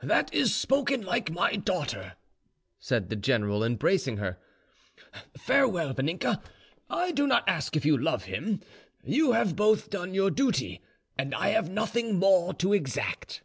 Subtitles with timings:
[0.00, 2.12] "That is spoken like my daughter,"
[2.78, 4.38] said the general, embracing her.
[5.36, 6.40] "Farewell, Vaninka;
[6.88, 8.60] I do not ask if you love him.
[9.02, 10.82] You have both done your duty,
[11.18, 13.42] and I have nothing more to exact."